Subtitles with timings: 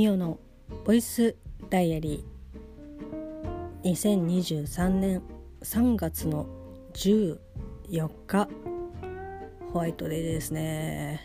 [0.00, 0.40] ミオの
[0.86, 1.36] ボイス
[1.68, 3.92] ダイアリー。
[3.92, 5.22] 2023年
[5.62, 6.46] 3月の
[6.94, 8.48] 14日。
[9.74, 11.22] ホワイトデーですね。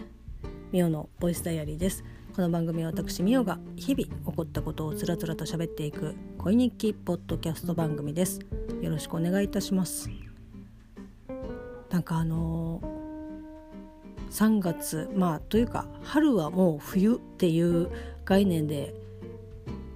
[0.73, 2.03] ミオのボイスダイアリーです。
[2.35, 8.41] この番組は私ミオが日々起こったことをつらつらと喋っていく恋日記ポッドキャスト番組です。
[8.81, 10.09] よろしくお願いいたします。
[11.89, 12.94] なんかあのー、
[14.35, 17.89] 3月まあというか春はもう冬っていう
[18.25, 18.93] 概念で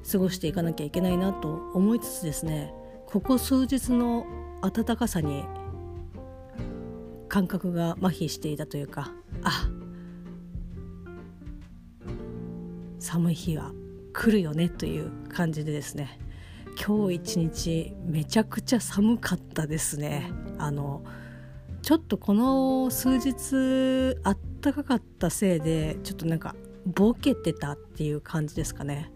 [0.09, 2.73] 過ごしていかなきゃいけないなと思いつつですね
[3.05, 4.25] ここ数日の
[4.61, 5.44] 暖かさに
[7.27, 9.11] 感覚が麻痺していたというか
[9.44, 9.70] あ
[12.97, 13.73] 寒い日は
[14.13, 16.17] 来るよねという感じでですね
[16.81, 20.31] 今日一日めちゃくちゃ寒かったですね。
[20.58, 21.03] あの
[21.81, 26.55] ちょっとこの数日あったかかったせいでちょっとなんか
[26.86, 29.11] ボケてたっていう感じですかね。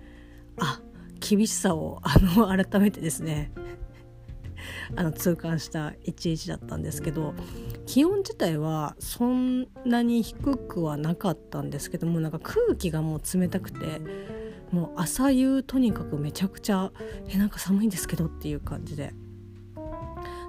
[0.60, 0.82] あ
[1.20, 3.52] 厳しさをあの改めてですね。
[4.96, 7.34] あの痛感した一日だったんですけど
[7.86, 14.02] 気温自体はそんなに低くはなかったんですけどもなんか空気がもう冷たくて
[14.72, 16.92] もう朝夕とにかくめちゃくちゃ
[17.28, 19.14] えなんか寒いんですけどっていう感じで。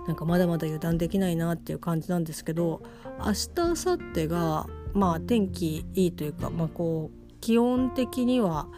[0.06, 2.82] なんかまだまだ油断できないなっていう感じなんですけど
[3.18, 8.68] 明日明後日がまあ天気いいというか、まあ、こう気温的には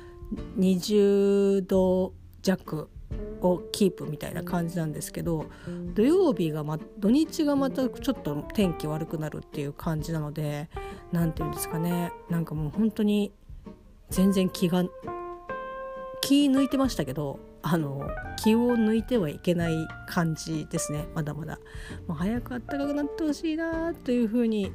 [0.59, 2.89] 20度弱
[3.41, 5.47] をキープみたいな感じなんですけど
[5.95, 10.69] 土曜日が、ま、土日がまたちょっと天気悪くなるっていう感じなので
[11.13, 13.33] 何て言うんですかねなんかもう本当に
[14.11, 14.85] 全然気が
[16.21, 21.09] 気抜いてましたけどあの気を抜いてはいけない感じですね。
[21.15, 21.59] まだまだ。
[22.07, 24.73] もう早く暖かくなってほしいなというふうに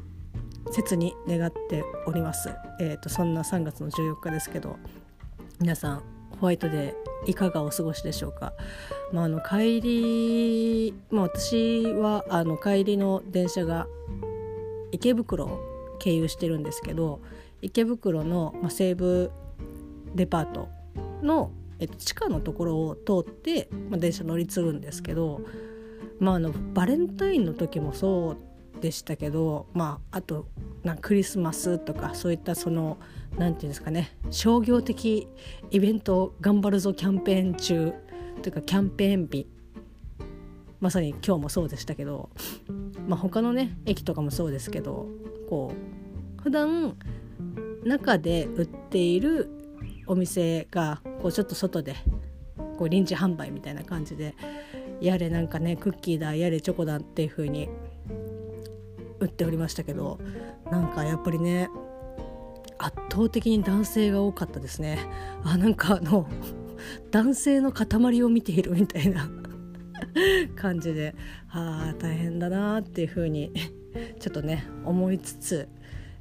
[0.71, 2.49] 切に願っております。
[2.81, 4.77] えーと、そんな3月の14日ですけど
[5.59, 6.03] 皆さん
[6.41, 8.53] ホワイトデーいかがお過ごしでしょうか、
[9.13, 13.87] まあ、あの帰り、まあ、私はあの帰りの電車が
[14.91, 15.59] 池袋を
[15.99, 17.21] 経由してるんですけど
[17.61, 19.31] 池袋の、ま、西武
[20.15, 20.67] デパート
[21.21, 21.51] の、
[21.81, 25.41] えっと、地下のところを通って、まあ、電車乗り継ぐんですけど、
[26.19, 28.37] まあ、あのバレンタインの時もそ
[28.79, 30.47] うでしたけど、まあ、あと
[30.83, 32.97] なクリスマスとかそういったその
[33.37, 35.27] 何て言うんですかね商業的
[35.71, 37.93] イベント頑張るぞキャンペーン中
[38.41, 39.47] というかキャンペーン日。
[40.79, 42.31] まさに今日もそうでしたけど、
[43.07, 45.07] まあ、他のね駅とかもそうですけど
[45.47, 45.73] こ
[46.39, 46.97] う普段
[47.85, 49.60] 中で売っている
[50.07, 51.95] お店がこうちょっと外で
[52.77, 54.35] こう臨時販売みたいな感じで
[55.01, 57.69] やれなんかねクッキーだやれチョコだっていう風に
[59.19, 60.19] 打っておりましたけど
[60.71, 61.69] なんかやっぱりね
[62.77, 64.97] 圧倒的に男性が多かったですね。
[65.43, 66.27] あなんかあの
[67.11, 69.29] 男性の塊を見ているみたいな
[70.55, 71.13] 感じで
[71.49, 73.51] あ大変だなっていう風に
[74.19, 75.69] ちょっとね思いつつ、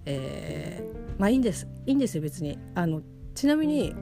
[0.05, 2.59] えー、まあいいんですいいんですよ別に。
[2.75, 3.01] あの
[3.35, 3.95] ちなみに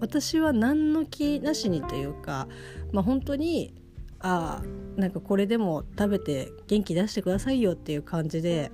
[0.00, 2.48] 私は何の気なしにというか、
[2.92, 3.74] まあ、本当に
[4.20, 4.62] あ
[4.96, 8.72] なんかこれでも食べて元気出してくださいよっていう感じで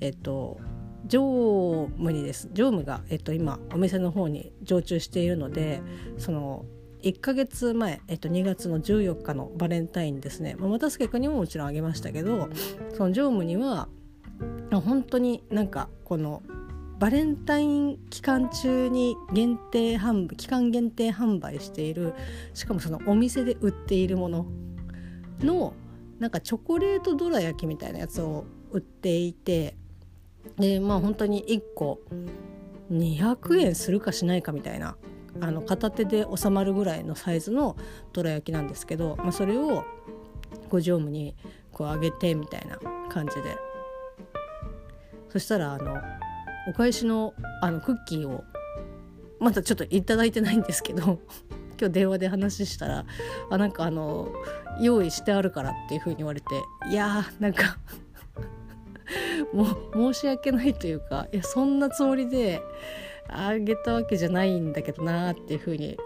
[0.00, 0.58] えっと
[1.06, 2.48] 常務にです。
[2.54, 5.82] 常務が、えっと、今お店の方に常駐しているので
[6.16, 6.64] その
[7.02, 12.48] 1ヶ月前、えっと、2月の14日のバレンタインですね、まあ、又助君にももちろんあげましたけど
[12.96, 13.88] その常務には
[14.72, 16.42] 本当になんかこの
[17.04, 22.14] バレンタイン期間中に限定販売期間限定販売している
[22.54, 24.46] しかもそのお店で売っているもの
[25.40, 25.74] の
[26.18, 29.76] なんかチョコレートどら焼きみたいなやつを売っていて
[30.56, 32.00] でまあ本当に1個
[32.90, 34.96] 200円するかしないかみたいな
[35.42, 37.76] あの片手で収まるぐらいのサイズの
[38.14, 39.84] どら焼きなんですけど、まあ、それを
[40.70, 41.36] ご常務に
[41.70, 42.78] こうあげてみたいな
[43.10, 43.74] 感じで。
[45.34, 45.96] そしたらあの
[46.66, 48.44] お返しのあのクッキーを
[49.40, 51.20] まだちょっと頂いてないんですけど
[51.78, 53.04] 今日電話で話したら
[53.50, 54.32] あなんかあの
[54.80, 56.46] 用意してあるからっていう風に言われて
[56.90, 57.78] いやーなんか
[59.52, 62.62] もう申し訳ないというかいやそんなつもりで
[63.28, 65.98] あげたわけじゃないんだけどなーっていう風に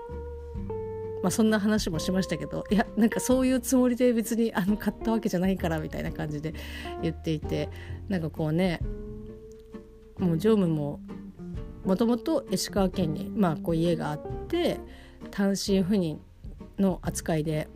[1.22, 6.54] まあそんな話もしましたけどいやなんかそういうつもりで別にあの買ったわけじゃないからみたいな感じで
[7.02, 7.68] 言っていて
[8.08, 8.80] なんかこうね
[10.18, 11.00] もう常務も
[11.84, 14.80] もともと石川県に、まあ、こう家があって
[15.30, 16.20] 単身赴任
[16.78, 17.68] の扱いで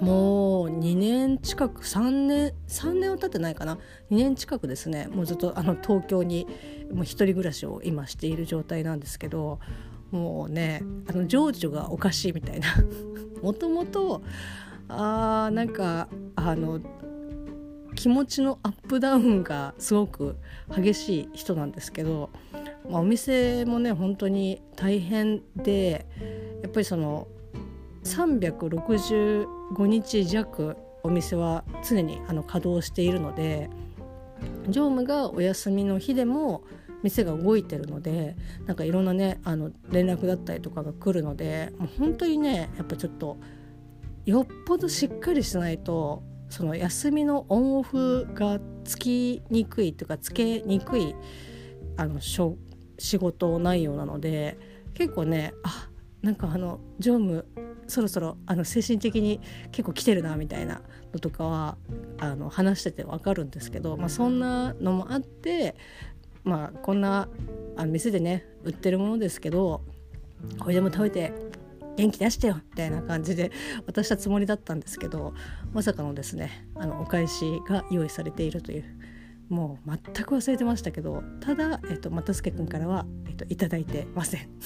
[0.00, 3.76] もう2年近く3年3年は経ってないかな。
[4.10, 5.06] 2年近くですね。
[5.12, 6.46] もうずっとあの東京に
[6.92, 9.60] もう一人暮らしを今している状態なんですけど
[10.10, 12.68] もうねあの情緒がおかしいみたいな。
[13.42, 14.22] もともと
[14.88, 16.80] あーなんかあの
[18.02, 20.36] 気持ちのアップダウンがすごく
[20.76, 22.30] 激しい人なんですけど、
[22.90, 26.04] まあ、お店もね本当に大変で
[26.62, 27.28] やっぱりその
[28.02, 33.70] 365日弱お店は常にあの稼働しているので
[34.64, 36.64] 常務がお休みの日でも
[37.04, 38.34] 店が動いてるので
[38.66, 43.38] なんかいろんなねあの連絡だったりとかが来るのでもう本当にねやっぱちょっと
[44.26, 51.14] よっぽどしっかりしないとその休みのオンオフがつきにくいというかつけにくい
[51.96, 54.58] あの仕事内容なので
[54.92, 55.88] 結構ねあ
[56.20, 57.46] なんかあの常務
[57.88, 59.40] そろそろあの精神的に
[59.70, 60.82] 結構来てるなみたいな
[61.14, 61.78] のとかは
[62.18, 65.74] あの話してて分かるんですけど、まあ、そんなのもあって
[66.44, 67.30] まあこんな
[67.78, 69.80] あ店でね売ってるものですけど
[70.58, 71.32] これでも食べて
[71.96, 73.52] 元気出してよみたいな感じで
[73.86, 75.34] 渡したつもりだったんですけど
[75.72, 78.84] まさかのですねあのお返しが用意されているという
[79.48, 84.48] もう全く忘れてましたけどただ、えっと、又助君からは、えっと、いただいてません。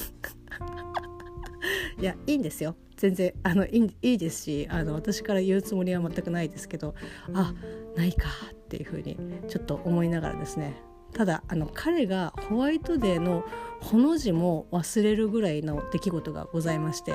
[1.99, 6.93] いやいいんですよ全然あのいいいいですしあの私から言うつもりは全くないですけど
[7.33, 7.53] あ
[7.95, 10.79] ないかっていうふうにちょっと思いながらですね
[11.17, 13.43] ただあの彼がホワイトデーの
[13.81, 17.13] ほの字も忘れるぐらいの出来事がございまして、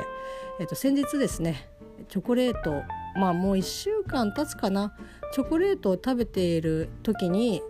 [0.60, 1.68] えっと、先日ですね
[2.08, 2.82] チョコレート
[3.16, 4.94] まあもう1週間経つかな。
[5.32, 7.62] チョコレートを食べている時に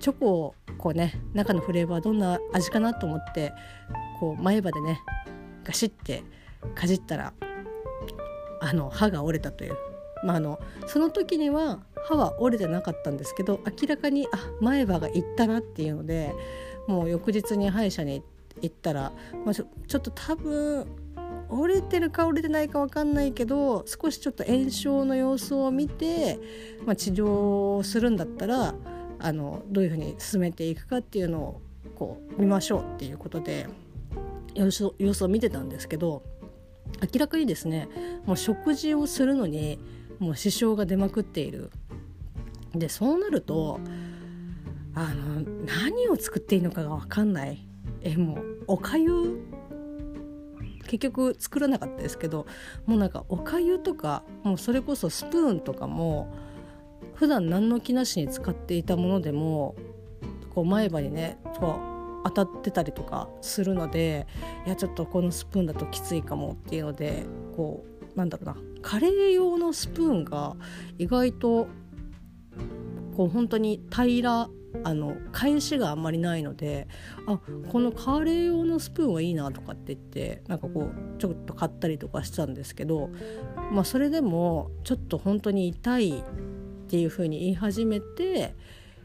[0.00, 3.52] チョコをこうね中のフレーバーどんな味かなと思って
[4.18, 5.00] こう前歯でね
[5.62, 6.24] ガシッて
[6.74, 7.32] かじったら
[8.60, 9.76] あの歯が折れたという、
[10.24, 10.58] まあ、あの
[10.88, 16.34] その時には歯は折れてなかったんですけど明らかにあ前歯がいったなっていうので
[16.86, 18.22] もう翌日に歯医者に
[18.62, 19.12] 行ったら、
[19.44, 20.86] まあ、ちょちょっと多分
[21.48, 26.38] 折れてるか折れてないか分かんないけど少しちょっと炎症の様子を見て、
[26.86, 28.74] まあ、治療するんだったら
[29.18, 31.60] あのどういうふうに進めていくかっていうのを
[31.96, 33.68] こう見ましょうっていうことで
[34.54, 36.22] 様子様子を見てたんですけど
[37.02, 37.88] 明らかにですね
[38.26, 39.78] もう食事をするのに
[40.18, 41.70] もう支障が出まくっている
[42.74, 43.80] でそうなると
[44.94, 47.66] あの何を作っていいのかが分かんない。
[48.02, 49.38] えもうおかゆ
[50.84, 52.46] 結局作らなかったですけど
[52.86, 56.34] もうなんかおかゆとかもうそれこそスプーンとかも
[57.14, 59.76] 普段何の気なしに使っていたものでも
[60.54, 61.78] こう前歯にねこ
[62.24, 64.26] う当たってたりとかするので
[64.66, 67.24] いやちょっとこのスプーンだときついかもっていうので
[67.56, 67.84] こ
[68.14, 70.56] うなんだろうなカレー用のスプーンが
[70.98, 71.68] 意外と
[73.16, 74.50] こう本当に平ら
[74.84, 76.86] あの返しがあんまりないので
[77.26, 77.40] あ
[77.70, 83.10] このカレー用のスプーンはいいなとかって言ってなんかこうちょっと買ったりとかしたんですけど、
[83.72, 86.22] まあ、それでもちょっと本当に痛いっ
[86.88, 88.54] ていうふうに言い始めて、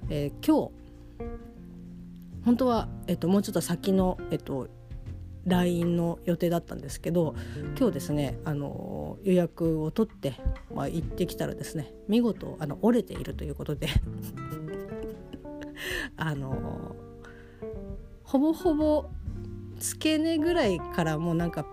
[0.10, 0.86] えー、今日
[2.46, 4.70] 本当は、えっと、もうちょっと先の、えっと、
[5.46, 7.36] LINE の予定だったんですけど
[7.78, 10.34] 今日ですねあの予約を取って、
[10.74, 13.88] まあ、行ってきたらですね見事あの折れているということで
[16.18, 16.96] あの
[18.24, 19.06] ほぼほぼ
[19.78, 21.66] 付け根ぐらいからもうなんか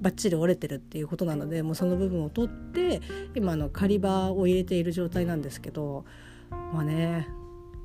[0.00, 3.00] バッチリ折れてるっていうことなのでもうその部分を取って
[3.34, 6.04] 今の狩場を入れている状態なんですけど
[6.50, 7.28] まあね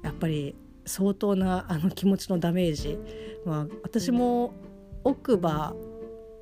[0.03, 0.55] やっぱり
[0.86, 3.00] 相当なあの気持ちのダメージ、
[3.45, 4.53] まあ、私も
[5.03, 5.75] 奥歯、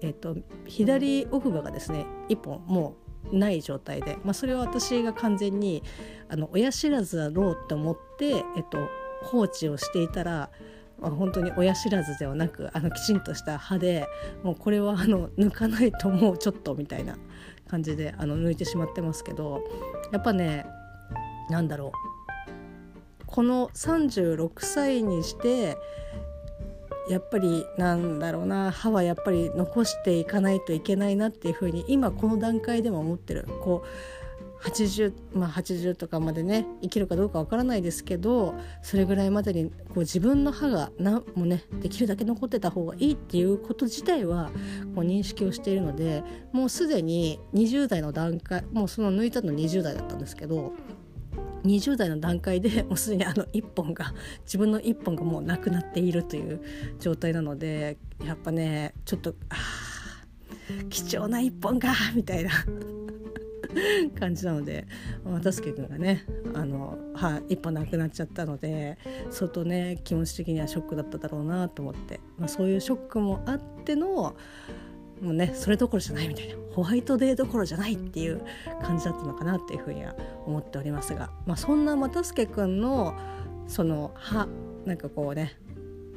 [0.02, 2.96] えーと、左奥歯がですね1本も
[3.32, 5.84] うない状態で、まあ、それは私が完全に
[6.30, 8.90] あの親知らずだろうって思って、えーと、
[9.24, 10.50] 放置をしていたら、
[11.00, 14.06] 本当に親知らずではなくあのきちんとした歯で
[14.44, 17.18] もうこれはあの抜かないともうちょっとみたいな
[17.68, 19.64] 感じであの抜いてしまってますけど
[20.12, 20.66] やっぱね
[21.50, 23.26] 何だろう。
[23.26, 25.78] この36歳にして
[27.12, 33.48] やっぱりなんだろうな歯はやっぱり残していかないといけないなっていうふうに今この段階でも思ってる。
[33.62, 33.88] こう
[34.62, 38.54] 80まあ80とかまでね生きるかどうかわからないですけど
[38.84, 44.52] それぐらいまでにこう自分の歯が何もねできるだけ残ってた方がいいっていうこと自体は
[44.94, 50.74] こう認識をしているのでもうすでに20代の段階もうその抜いたの20代だったんですけど
[51.64, 54.14] 20代の段階で もうすでにあの1本が
[54.44, 56.62] 自分の1本がもうなくなっているという
[57.00, 59.56] 状態なのでやっぱねちょっとあ
[60.90, 62.52] 貴重な1本がみたいな
[64.20, 64.88] 感じなので
[65.24, 68.98] 渡助君がねあの歯一本なくなっちゃったので
[69.30, 74.36] 相当ね気持ち的にはショックだっただろうなと思って、まあ、そういうショックもあっての
[75.22, 76.56] もうねそれどころじゃないみたいな。
[76.72, 78.42] ホワイトデーどころじゃないっていう
[78.82, 83.14] 感じだったのかなっていうふうには思っておりますが、まあ、そんな又助君の
[83.68, 84.48] その歯
[84.86, 85.58] なんかこうね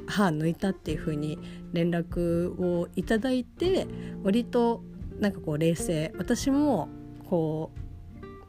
[0.07, 1.37] 歯抜いたっていうふうに
[1.73, 3.87] 連絡をいただいて
[4.23, 4.81] 割と
[5.19, 6.13] なんかこう冷静。
[6.17, 6.89] 私も
[7.29, 7.71] こ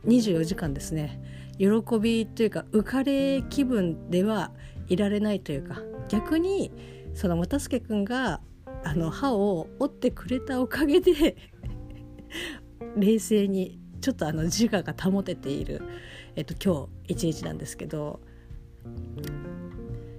[0.04, 1.20] う24時間ですね
[1.58, 1.66] 喜
[1.98, 4.52] びというか浮かれ気分では
[4.88, 6.70] いられないというか逆に
[7.14, 8.40] その又助君が
[8.86, 11.36] あの歯を折ってくれたおかげで
[12.96, 15.82] 冷静にちょっとあの自我が保てている、
[16.36, 18.20] えっと、今日一日なんですけど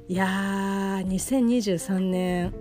[0.09, 2.53] いやー2023年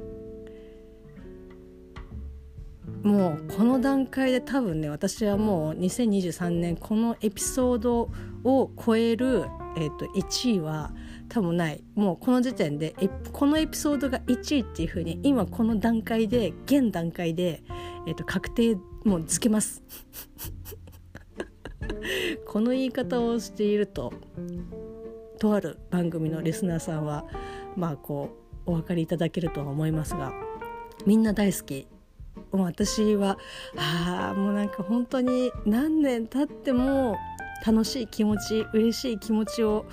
[3.02, 8.10] もうこの段階で多分ね私はもう2023年このエピソード
[8.44, 9.46] を超える、
[9.76, 10.92] えー、と1位は
[11.28, 11.82] 多分ない。
[11.94, 12.94] もうこの時点で
[13.32, 17.62] このエピソードが1位っていう風に今この段階で現段階で、
[18.06, 19.82] えー、と確定もうつけます。
[22.46, 24.12] この言い方をしていると
[25.38, 27.26] とある番組のリスナーさんは
[27.76, 28.30] まあこ
[28.66, 30.32] うお分かりいただけるとは思いますが
[31.04, 31.86] みんな大好き。
[32.52, 33.38] 私は
[33.76, 37.16] あもうなんか本当に何年経っても
[37.64, 39.86] 楽しい気持ち嬉しい気持ちを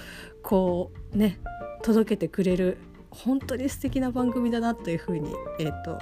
[0.43, 1.39] こうね
[1.81, 2.77] 届けてくれる
[3.09, 5.99] 本当に素敵な番組だなというふうに、えーと、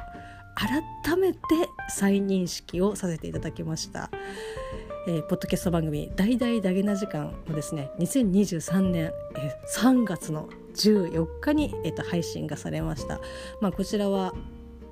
[0.56, 1.40] 改めて
[1.90, 4.10] 再認識をさせていただきました。
[5.08, 13.20] えー、ポッドキャスト番組「大々だげな時間」もですね2023年、えー、3月の14日に、えーと、配信がされました。
[13.62, 14.34] まあ、こちらは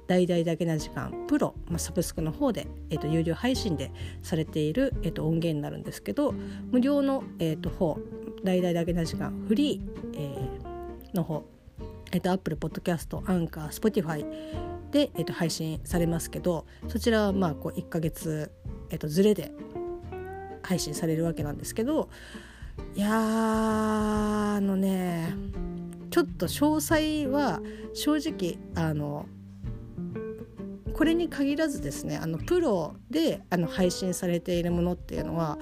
[0.07, 3.91] 大々だけな時間プロ、まあ、サブスクの方で、えーと、有料配信で
[4.23, 6.33] されている、えーと、音源になるんですけど
[6.71, 7.99] 無料の、えーと、方
[8.43, 11.45] 大々だけな時間フリー、えー、の方、
[12.11, 14.25] えー、と Apple Podcast アンカー Spotify
[14.91, 18.51] で、えー、と配信されますけどそちらはまあこう1ヶ月、
[18.89, 19.51] えー、とずれで
[20.63, 22.09] 配信されるわけなんですけど
[22.95, 25.33] いやあのね
[26.11, 27.61] ちょっと詳細は
[27.93, 29.25] 正直あの
[30.93, 35.57] これに限らずですねあのプロであの配信されているものっていうのは、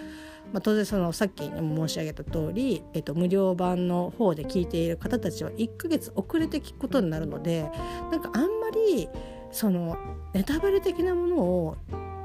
[0.53, 7.69] まあ、当然そのさっき申し上げた通り、えっと、無料版の方で聞いている方たちは1ヶ月遅れて聞くことになるので
[8.11, 9.09] なんかあんまり
[9.51, 9.97] その
[10.33, 11.77] ネタバレ的なものを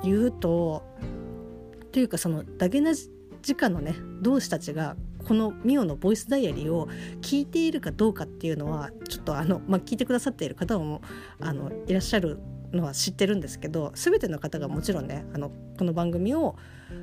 [0.02, 0.82] 言うと
[1.92, 6.88] というかそのダゲな時間のね同志たちがこのミオのボイスダイアリーを
[7.20, 11.02] 聞いているかどうかっていうのはちょっとあの、まあ、聞いてくださっている方も
[11.40, 12.38] あのいらっしゃる
[12.72, 16.56] のは知ってるんですけど全ての方がもちろんねあのこの番組を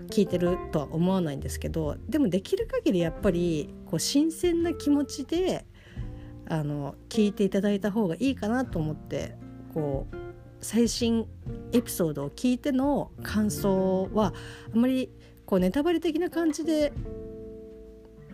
[0.10, 5.66] 聞いてるとは思わないんですけどでもできる限りやっぱりこう新鮮な気持ちで
[6.48, 9.36] あの聞いていただいた方がいいかなと思って
[9.74, 10.16] こう
[10.62, 11.28] 最新
[11.72, 14.34] エピソードを聞いての感想は
[14.74, 15.10] あんまり
[15.46, 16.92] こうネタバレ的な感じで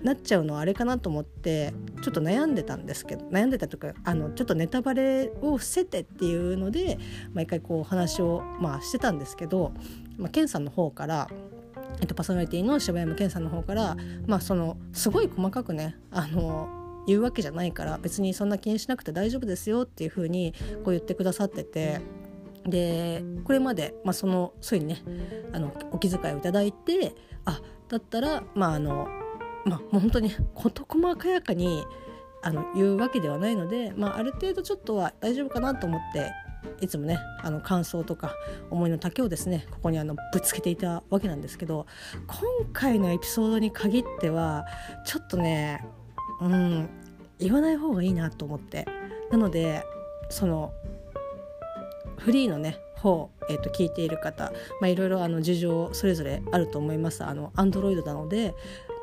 [0.06, 7.00] なっちゃうのはあれかなと思ってちょっと悩んでたんですけど悩んでたとかあのちょっとネタバレを伏せてっていうので
[7.34, 9.74] 毎回こう話を、まあ、してたんですけど、
[10.18, 11.28] まあ、ケンさんの方から
[12.02, 13.96] えっと、パーソナリティの柴山健さんの方から、
[14.28, 16.68] まあ、そのすごい細かくねあの
[17.08, 22.02] 言うわけじゃないから別にそんな気にしなくて大丈夫ですよっていう風にこう言ってくださってて
[22.66, 25.04] でこれまで、まあ、そのそういうにね
[25.54, 27.14] あのお気遣いをいただいて
[27.46, 29.08] あだったらまああの
[29.66, 31.84] まあ、本当に事細かやかに
[32.44, 36.32] あの言うわけではないので、まあ、ある程度ちょっとは大丈夫かなと思って
[36.82, 38.36] いつもねあの感想とか
[38.70, 41.88] 思いの丈をですねここにあのぶつけていたわけなんですけど
[42.28, 42.40] 今
[42.74, 44.66] 回のエピソードに限っては
[45.06, 45.84] ちょっとね
[46.42, 46.90] うん
[47.40, 48.88] 言わない方がいいなと思って。
[49.32, 49.84] なので
[50.30, 50.72] その
[52.18, 57.24] フリーのね方、えー、と聞いている方、まあ、いろいろあの事情それぞれあると思います。
[57.24, 58.56] あの Android なので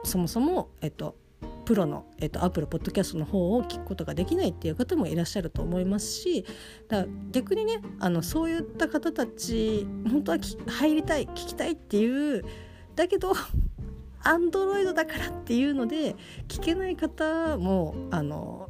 [0.04, 1.16] そもそも、えっと、
[1.64, 6.44] プロの、えっと、アップルポッドキャストの方を聞くことができないっていう方もいらっしゃると思いますし
[6.88, 12.44] だ逆にねあのそういった方たち本当は入りたい聞きたいっていう
[12.96, 13.32] だけど
[14.24, 16.14] アンドロイドだからっていうので
[16.46, 18.68] 聞けない方もあの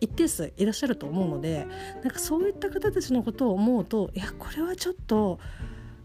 [0.00, 1.66] 一定数いらっしゃると思うので
[2.02, 5.38] なんかそういった方たちのことを思うといやこれはちょっと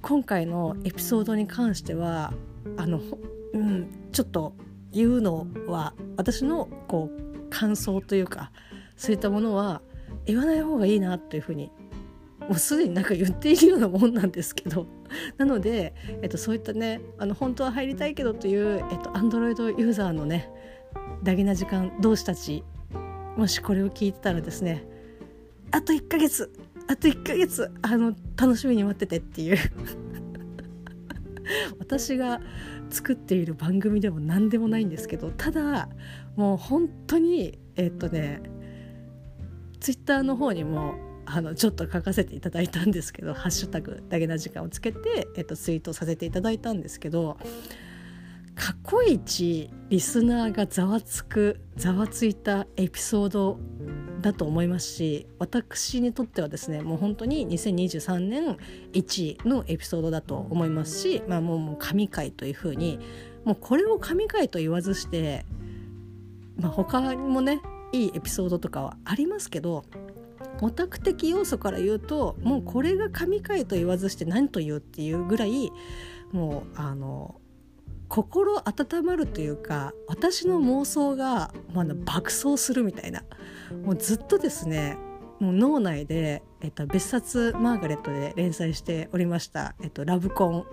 [0.01, 2.33] 今回のエピソードに関しては
[2.77, 3.01] あの、
[3.53, 4.53] うん、ちょっと
[4.91, 8.51] 言うのは私のこう感想というか
[8.96, 9.81] そういったものは
[10.25, 11.72] 言わない方がいいなというふうに
[12.41, 14.88] もうすでになんか言っているようなもんなんですけど。
[15.38, 20.50] なので、えっと、そういったねあの本当は入りたいけどという、えっと、Android ユーザーのね
[21.24, 22.63] ダゲな時間同士たち
[23.36, 24.86] もしこれを聞いてたらですね
[25.72, 26.51] あと1ヶ月
[26.88, 29.58] あと1ヶ月あの楽しみに待っててっていう。
[31.79, 32.41] 私が
[32.89, 35.89] 作っている番組でも何でもないんですけどただ
[36.36, 38.41] もう本当にえっとね
[39.79, 47.38] ツイッターの方にもあのちょっと書かせていただいたんですけど「ハッシュタグだけな時間」をつけて、えっと、ツイートさせていただいたんですけど
[48.55, 53.60] 過去一リスナーがざわつくざわついたエピソード
[54.21, 58.57] だと思いますし私にとってはですねもう本当に2023年
[58.93, 62.99] 1位のエピソードだと思いますし、まあ、もう神回というふうに
[63.45, 65.45] もうこれを神回と言わずして、
[66.57, 67.61] まあ、他にもね
[67.91, 69.83] いいエピソードとかはありますけど
[70.61, 75.71] オタク的要素から言うともうこれが神回と言わずして何と言うっていうぐらい
[76.31, 77.38] もうあの
[78.09, 83.23] 心温まるというか私の妄想が、まあ、爆走するみたいな。
[83.85, 84.97] もうずっとですね
[85.39, 90.65] もう脳内で、えっと、別冊マーガレットで連載しておりました、えっと、ラブコン。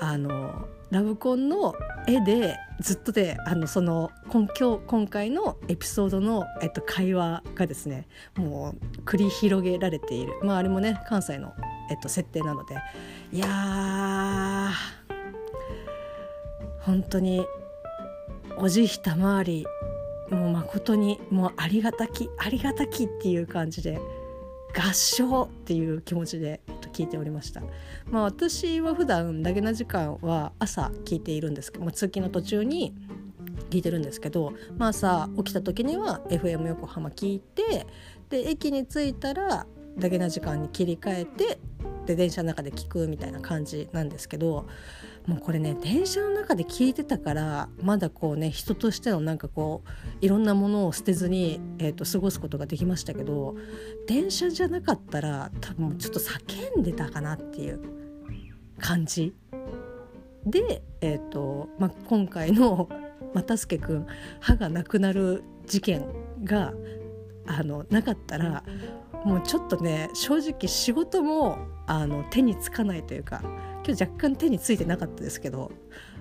[0.00, 1.74] あのラブコンの
[2.06, 8.06] 絵でずっとであのその今今今回のエピソードの、えっと、会話がですね
[8.36, 10.38] もう繰り広げられている。
[10.42, 11.52] まああれもね関西の、
[11.90, 12.76] えっと、設定なので。
[13.32, 14.70] いや
[16.88, 17.46] 本当に
[18.56, 19.66] おじひたまわり
[20.30, 24.00] もう誠にもうありがたきありがたきっていう感じで
[24.74, 26.62] 合唱っていう気持ちで
[26.94, 27.60] 聞いておりました。
[28.10, 32.94] まあ、私は普段だけな時間は朝聞いているんですけど、まあ、通勤の途中に
[33.68, 37.86] 聞いてるんですけど、まあ、朝起きた時には FM 横浜聞いて
[38.30, 39.66] で駅に着いたら
[39.98, 41.58] だけな時間に切り替えて
[42.06, 44.66] で電車の中で聞くみたいな感じなんですけど
[45.28, 53.54] もうこれね電車の中で聞いてたからまだこうね人としてのなんかこういろんなものを捨てずに、えーと、過ごすことができましたけど
[54.06, 57.80] 電車じゃなかったら多分ちょっと叫んでたかなっていう
[58.80, 59.34] 感じ。
[60.46, 62.88] で、えーとまあ、今回の
[63.34, 64.06] 又助君
[64.40, 66.06] 歯がなくなる事件
[66.42, 66.72] が
[67.46, 68.64] あのなかったら
[69.26, 73.40] もうちょっとね正直仕事もあの手につかないというか
[73.84, 75.72] 今日若干手についてなかったですけど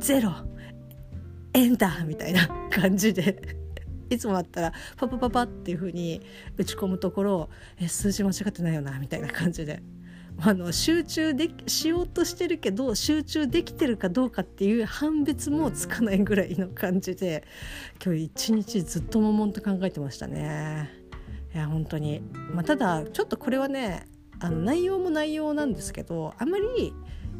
[0.00, 0.32] 0
[1.54, 3.58] エンターみたいな感じで
[4.08, 6.22] いつもだったらパパパパっていう風に
[6.56, 9.82] 打ち込むところえ数字間違ってないよなみたいな感じで
[10.44, 17.44] あの集中でしようとしてるけど集中できてるかどうかっていう判別もつかないぐらいの感じで
[18.04, 20.90] 今日一日ずっと悶々と考えてましたね。
[21.54, 24.08] いや本当に、まあ、ただちょっとこれはね
[24.40, 26.92] あの内容も内容なんですけどあまり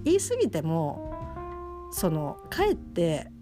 [0.04, 3.32] 言い過ぎてもそのかえって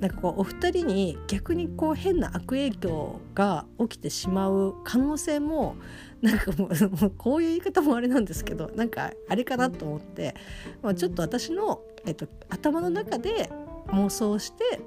[0.00, 5.76] なんかこうお二人に逆にこう変な悪影響が起きてしまう可能性も
[6.22, 10.34] なんかもうこういう言い方もあれなんですけどなんかあれかなと思って、
[10.82, 13.50] まあ、ちょっと私の、えっと、頭の中で
[13.88, 14.80] 妄想して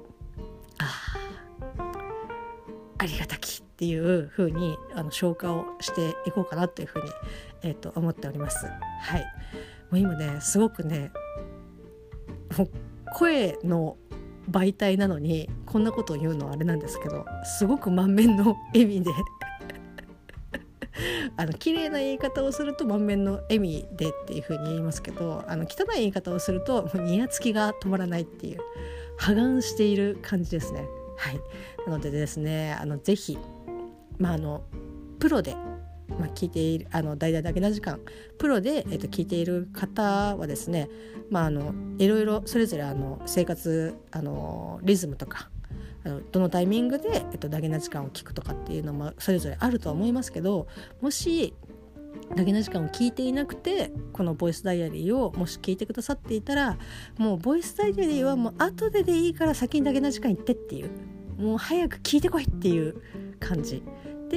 [0.78, 0.84] あ
[1.78, 1.94] あ
[2.98, 7.10] ありがたきっていう風にあに消化をしていこうかなというふうに、
[7.62, 8.66] えっと、思っております。
[8.66, 9.26] はい、も
[9.92, 11.12] う今ねすごくね
[13.14, 13.96] 声の
[14.50, 17.24] 媒体なのにこんなことを言うのはあれなんですけど
[17.58, 19.10] すごく満面の笑みで
[21.36, 28.60] あの綺麗な言い方をすると満面の笑みでっていう風に言いますけどあの汚い言い方をするともうニヤつきが止まらないっていう
[29.16, 30.86] 破顔している感じですね。
[31.16, 31.40] はい、
[31.86, 33.38] なのでですねあのぜひ、
[34.18, 34.62] まあ、あの
[35.20, 35.56] プロで
[36.08, 38.00] まあ、聞いているあの大々だけな時間
[38.38, 40.88] プロで、えー、と聞いている方はですね、
[41.30, 45.50] まあ、あのいろいろそれぞれあの生活あのリズムとか
[46.04, 50.68] あのどのタイミングで、えっと、ダゲな時間を聞くとかっていうのもそれぞれあるとは思いますけど
[51.00, 51.54] もし
[52.36, 56.78] ダゲな時間を聞いていなくてこのボイスダイアリーをもし聞いてくださっていたら
[57.18, 60.90] もうボイスダイアリーはもう後ででいいから先にダゲな時間行ってっていう
[61.38, 62.94] もう早く聞いてこいっていう
[63.40, 63.82] 感じ。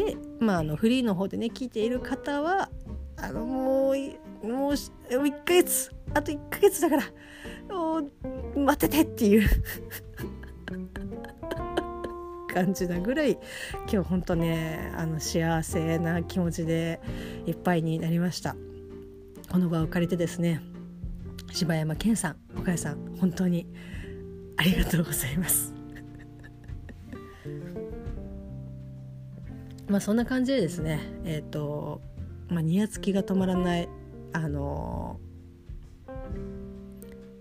[0.04, 2.70] で、まあ、あのフリーの方でね聞いている方は
[3.18, 7.04] あのもうもう1ヶ月あと1ヶ月だから
[8.56, 9.50] 待っててっていう
[12.54, 13.38] 感じなぐらい
[13.92, 17.00] 今日ほんとねあの幸せな気持ちで
[17.46, 18.56] いっぱいになりました。
[19.50, 20.62] この場を借りてですね
[21.54, 23.66] 柴山健さん岡谷さん本当に
[24.58, 25.77] ありがとうございます
[29.88, 32.02] まあそんな感じでですねえっ、ー、と
[32.50, 33.90] まあニヤつきが止まらない
[34.34, 36.12] あのー、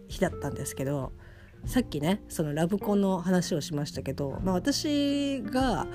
[0.08, 1.12] 日だったんですけど
[1.66, 5.86] さっきねそのラブコンの話をしましたけど、まあ、私が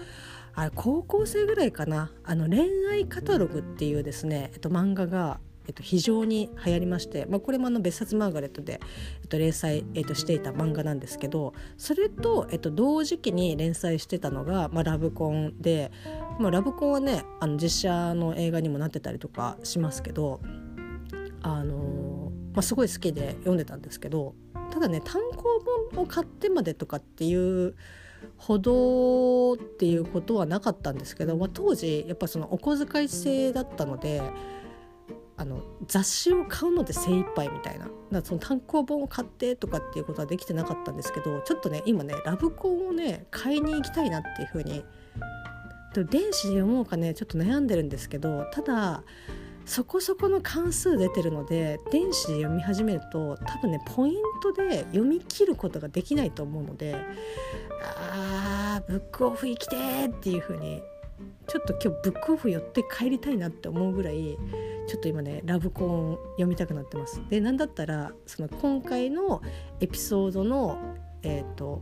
[0.53, 8.81] あ高校生ぐらいかな「あの恋愛カタログ」っていうですね、えっと、漫画が、えっと、非常に流行りまして、まあ、これもあの別冊マーガレットで、
[9.21, 15.91] えっと、連載、えっと、していた漫画なんですけどそれと、えっと、同時期に連載してたのが、まあ、ラブコンで、
[16.39, 20.41] まあ、ラブコンはねあの実写の映画にもなってたりとかしますけど
[21.43, 24.35] あのまあ、すごい好きで読んでたんですけど
[24.71, 27.75] ただね単行本を買ってまでとかっていう
[28.37, 34.21] ほどっていうことはなかったんですけど、まあ、当時やっぱそのお小遣い制だったので
[35.37, 44.83] あの雑誌を買うので精一杯みたいなだその単行本を買ってとかっていうことはできてなかったんですけどちょっとね今ねラブコンをね買いに行きたいなっていうふうに
[45.93, 49.03] 電子で読もうかねちょっと悩んでるんですけどただ
[49.65, 56.95] そこそこの関数出てるので電子で読み始めると多分ねポイントで読み切ることができないと思うので
[57.83, 60.81] あーブックオフ行きてーっていう風に
[61.47, 64.37] ちょっと今日ブックオフ寄って帰りたいなって思うぐらい
[64.87, 67.21] ちょっと今ねラブコーン読みたくなってます。
[67.29, 69.41] で何だったらその今回の
[69.79, 70.79] エピソードの
[71.23, 71.81] えっ、ー、と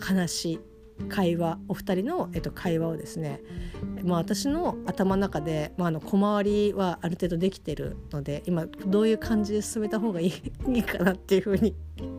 [0.00, 0.60] 話
[1.08, 3.40] 会話お二人の、えっと、会話をですね、
[4.04, 11.74] まあ、私の頭の中で、まあ、あの小回りはある程度できてるので今どういう感じで進めた方がいい かなっていうふうに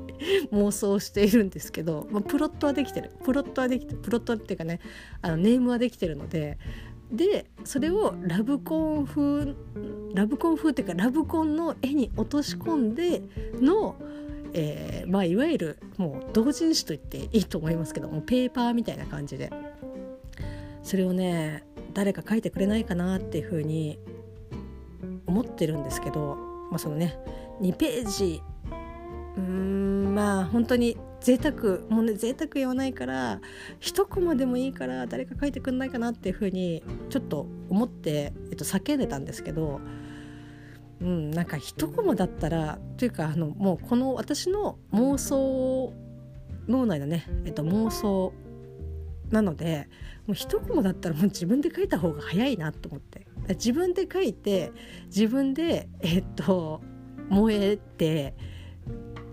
[0.51, 3.11] 妄想しているんですけど、まあ、プロットはできてる。
[3.23, 4.79] プロットはできてプロットっていうかね
[5.21, 6.57] あのネームはできてるので
[7.11, 9.55] でそれをラブコン風
[10.13, 13.23] ラブコン風っていうかラブコンの絵に落とし込んで
[13.59, 13.95] の
[14.53, 19.51] えー、まあいわゆるもう同人誌と言っていいと思いますけどもペーパーみたいな感じで。
[20.89, 23.99] それをね誰か書いてくれないかなっていうふうに
[25.27, 26.35] 思ってるんですけど、
[26.71, 27.15] まあ、そのね
[27.61, 28.41] 2ページ。
[29.37, 33.39] うーんまあ本当に贅沢もうね贅沢言わないから
[33.79, 39.79] 一コマでもいいから誰か書いてくんないかなっていうふうにちょっと思って、えっと、叫んでたんですけど
[41.01, 45.93] うん、なんか一コマだったらというかあのもうこの私の妄想
[46.67, 48.33] 脳内のね、えっと、妄想
[49.29, 49.87] なので
[50.27, 53.27] もう一コマだったらもう自分で書いた方が早いなと思って。
[53.49, 54.71] 自分で書いて
[55.07, 56.81] 自分でえっと
[57.29, 58.35] 燃えて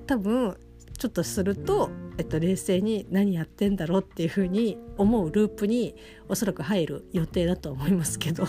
[0.07, 0.57] 多分
[0.97, 5.95] ちょっとすると、えっと、冷静に何やってんだろうっていうふうに思うループに
[6.29, 8.45] おそらく入る予定だと思いますけど。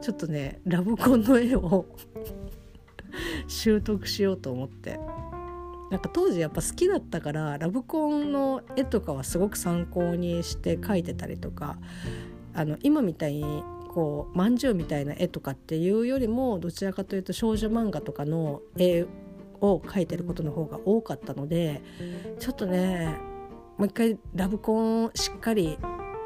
[0.00, 1.86] ちょっとねラブコンの絵を
[3.46, 4.98] 習得しようと思って。
[5.90, 11.78] なんか当時やっぱ好きだったからラブコンの絵とかはすごく参考にして描いてたりとか
[12.54, 19.06] あの今みたいにこうまんじゅうみたいな絵とかっていうよりもどちらかというと少女漫画とかの絵
[19.60, 21.82] を描いてることの方が多かったので
[22.38, 23.18] ちょっとね
[23.78, 25.78] もう一回ラブコンをしっかり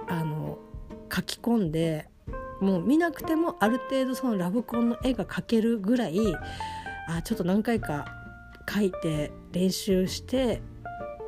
[0.09, 0.59] あの
[1.15, 2.09] 書き込んで
[2.63, 6.19] もう見なくてもある程度そのラブコンの絵が描けるぐらい
[7.09, 8.07] あちょっと何回か
[8.67, 10.63] 描いて練習して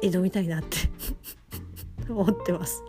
[0.01, 0.79] 挑みたいなって
[2.09, 2.83] 思ってます。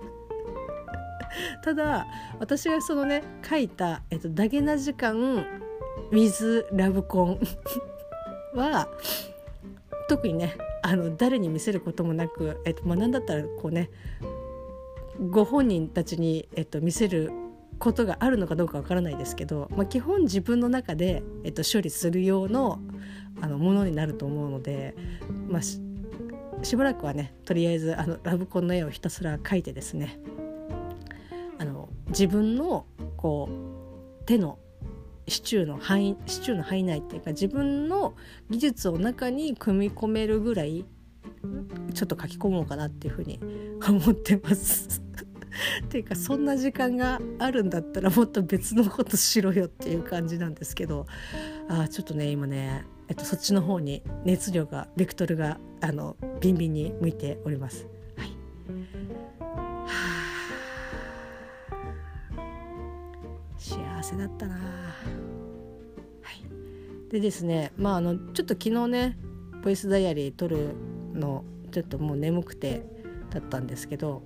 [1.63, 2.05] ただ
[2.39, 5.45] 私がそのね書いた「えっと、ダゲな時間
[6.11, 7.39] with ラブコン
[8.53, 8.87] は
[10.07, 13.89] 特にねあの誰に見せることもなく、えっとまあ、何だったらこうね
[15.31, 17.31] ご本人たちに、えっと、見せる
[17.79, 22.79] ことがあるのかどうかわからないですけど、まあ、基本自分の中で、えっと、処理する用の
[23.41, 24.95] あのものになると思うので、
[25.49, 30.19] まあ、しばらくはねとりあえずあのラブコンの絵をひたすら描いてですね
[31.57, 32.85] あの自分の
[33.17, 34.57] こう手の
[35.27, 38.15] シチューの範囲シチューの範囲内っていうか自分の
[38.49, 40.85] 技術を中に組み込めるぐらい
[41.93, 43.39] ちょっと書き込もうかなっていうふうに
[43.87, 45.04] 思ってます。
[45.85, 51.05] っていうかそんな時間があるんだったらもっと別のことしろよっていう感じなんですけど
[51.67, 57.87] あちょっとね今ね、えっと、そっちの方に熱量がベクトルがあのビンビンに向いております。
[58.17, 58.29] はい、
[63.57, 64.55] 幸せだったな。
[64.55, 64.61] は
[66.31, 67.11] い。
[67.11, 69.17] でですねまああのちょっと昨日ね
[69.63, 70.75] ボイスダイアリー撮る
[71.13, 72.85] のちょっともう眠くて
[73.31, 74.23] だったんですけど、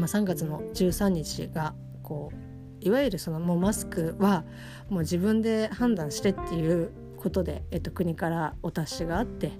[0.00, 4.44] まあ、3月の13日がこういわゆるそのもうマスクは
[4.88, 9.52] もう自分で判断してっていうことで、えっと、国からお達しがあって、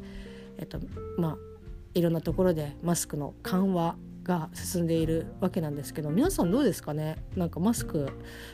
[0.57, 0.81] えっと、
[1.19, 1.37] まあ
[1.93, 7.17] いろんなところでマスクの緩和が進んでいるわけなんですけど皆さんどうですかね？
[7.37, 8.09] なんかマスク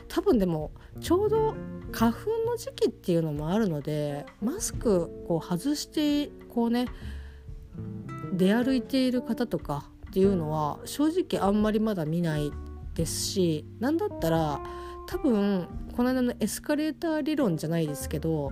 [0.08, 1.54] 多分でもちょうど
[1.92, 6.86] 花粉の時期っていうのもあるのでマスクこう外してこうね
[8.32, 12.50] 出歩いている方とかっていうのは正直あんまりまだ見ない
[12.94, 14.62] ですし何だったら
[15.06, 18.50] 多分この間のエスカレーター理論じゃないですけど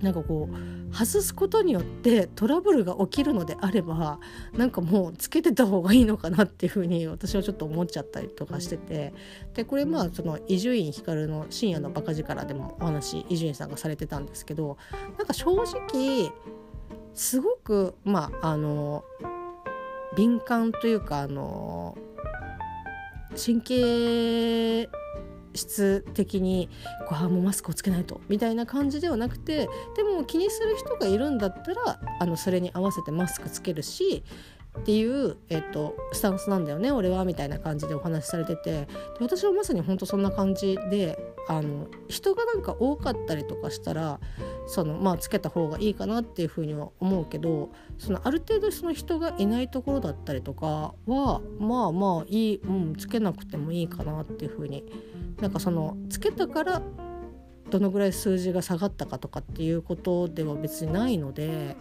[0.00, 4.18] なんかこう外すことによってトラブルが起きるのであれば
[4.54, 9.12] なんかもうつけてた方がいいのかなっていうふうに私はちょっと思っちゃったりとかしてて
[9.52, 14.78] でこれまあその伊集院光の深夜のバカ力でもお話伊集院さんがされてたんですけど
[15.18, 16.32] なんか正直
[17.12, 19.04] すごくまああの
[20.16, 21.96] 敏感というかあの
[23.36, 24.90] 神経
[25.54, 26.68] 質的に
[27.08, 34.24] こうあもうマスクをつけないとみたいな感じではなくてでも気にする人がいるんだったらあのそれに合わせてマスクつけるし
[34.78, 38.62] っていう、えっと、スタンスなんだよね俺はみたいな感じでお話しされてて。
[38.72, 38.88] で
[39.20, 44.20] 私はまさに本当そんな感じであの人がなんか多かったりとかしたら
[44.66, 54.84] そのまあつけた方がいいかなっていうふうには思うけどそのある程度その人がいないところだったりとかはまあまあいい、うん、つけなくてもいいかなっていうふうに。
[55.40, 56.80] なんかそのつけたから
[57.70, 61.76] どのぐらい数字が下がったかとかっていうことでは別にないので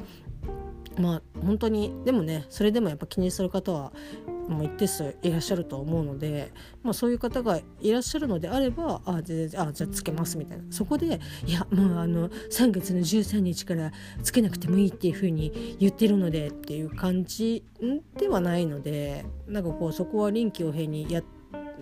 [1.00, 3.92] まあ本当にでもねそれでもやっぱ気にする方は
[4.48, 6.52] もう一定数いらっしゃると思うので、
[6.84, 13.92] まあ、そういう方がいらっしゃるのであればあ全然あじゃあつけますみたいなそこでいやもうあの3月の13日から
[14.24, 17.64] つけなくてもいいっていうふうに言ってるのでっていう感じ
[18.18, 21.22] ではないのでなんかこうそこは臨機応変にや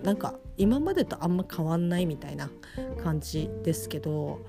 [0.02, 2.50] なんか今までとあんま変わんないみたいな
[3.02, 4.40] 感じですけど。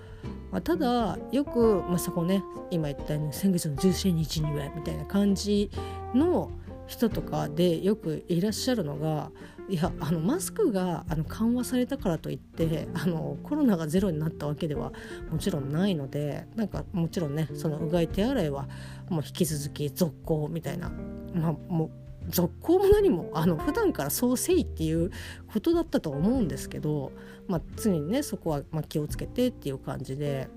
[0.51, 5.71] まあ、ただよく、まあ、そこね今言ったように先月の17日にはみたいな感じ
[6.13, 6.51] の
[6.88, 9.31] 人とかでよくいらっしゃるのが
[9.69, 14.91] いやあのマスクがあの緩和されたからといってあのコロナがゼロになったわけでは
[15.29, 18.67] もちろんないのでなんかもちろんねそのうがい手洗いは
[19.10, 20.89] もう引き続き続行みたいな、
[21.34, 21.91] まあ、もう
[22.32, 25.12] 続行も何もあの普段からそうせいっていう
[25.52, 27.12] ことだったと思うんですけど、
[27.48, 30.48] まあ、常にねそこはま気をつけてっていう感じで、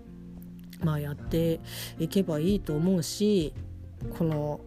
[0.83, 1.61] まあ、やって
[1.99, 3.53] いけばいいと思うし
[4.19, 4.61] この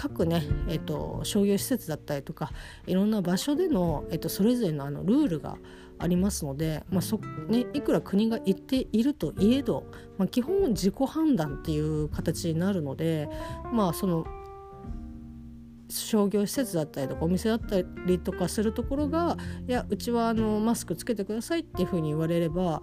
[0.00, 2.52] 各ね、えーと、商業施設だったりとか
[2.86, 5.58] いろんな場所での、えーと、それぞれのあのルールが
[5.98, 9.84] ありますので、まあそね、いくら国が言っているといえど、
[10.16, 13.28] まあ、基本自己判断っていう形になるので、
[13.74, 14.24] まあ、その
[15.90, 22.82] 商業施設だったりとかお店だったりとかするところがいやうちはあのマスクつけてくださいっていうふうに言われれば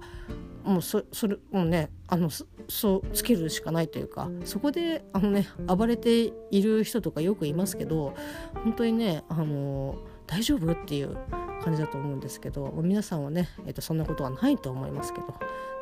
[0.63, 8.13] もうそそれもうねあのそうつけるしかないというかそこであのね暴れている人とかよくいますけど
[8.63, 11.17] 本当にねあの大丈夫っていう
[11.63, 15.27] 感じだと思うんですけど皆さんはね、えー、とそんなことはないと思いますけど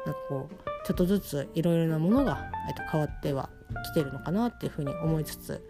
[0.06, 3.50] なんかこうちょっとずついろいろなものが、えー、と変わっては
[3.92, 5.64] きてるのかなっていうふうに思いつつ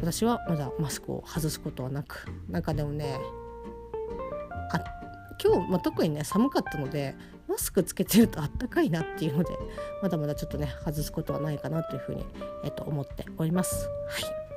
[0.00, 3.18] 私はまだマスクを外すことはなくなんかでもね
[4.72, 4.80] あ
[5.42, 7.16] 今日、まあ、特にね寒かったので
[7.48, 9.50] マスクつけてるとあったかいなっていうので
[10.02, 12.24] まだまだちょっとね外すことはないかなというふうに、
[12.64, 13.88] えっと、思っております。
[14.08, 14.48] はい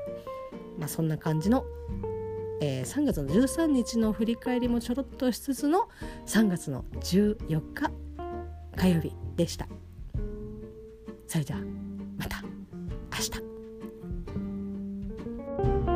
[0.77, 1.63] まあ、そんな感じの、
[2.59, 5.89] えー、3月の13日の振り返りもちょろっとしつつの
[6.25, 7.91] 3月の14日
[8.75, 9.67] 火曜日でした。
[11.27, 11.90] それじゃあ
[15.63, 15.90] thank you